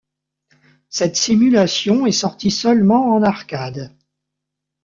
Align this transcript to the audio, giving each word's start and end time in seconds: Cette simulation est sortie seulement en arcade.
Cette 0.89 1.15
simulation 1.15 2.07
est 2.07 2.11
sortie 2.11 2.49
seulement 2.49 3.13
en 3.13 3.21
arcade. 3.21 3.95